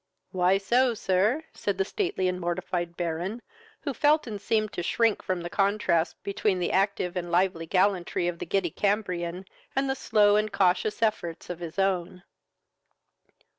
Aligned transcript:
"Why 0.31 0.57
so, 0.57 0.95
sir?" 0.95 1.43
said 1.53 1.77
the 1.77 1.85
stately 1.85 2.27
and 2.27 2.39
mortified 2.41 2.97
Baron, 2.97 3.43
who 3.81 3.93
felt 3.93 4.25
and 4.25 4.41
seemed 4.41 4.73
to 4.73 4.81
shrink 4.81 5.21
from 5.21 5.41
the 5.41 5.49
contrast 5.51 6.23
between 6.23 6.57
the 6.57 6.71
active 6.71 7.15
and 7.15 7.29
lively 7.29 7.67
gallantry 7.67 8.27
of 8.27 8.39
the 8.39 8.47
giddy 8.47 8.71
Cambrian 8.71 9.45
and 9.75 9.87
the 9.87 9.93
slow 9.95 10.37
and 10.37 10.51
cautious 10.51 11.03
efforts 11.03 11.51
of 11.51 11.59
his 11.59 11.77
own. 11.77 12.23